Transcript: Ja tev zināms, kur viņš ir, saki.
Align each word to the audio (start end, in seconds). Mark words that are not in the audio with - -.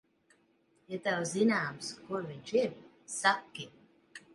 Ja 0.93 0.99
tev 1.09 1.21
zināms, 1.33 1.93
kur 2.09 2.29
viņš 2.33 2.59
ir, 2.65 2.77
saki. 3.23 3.73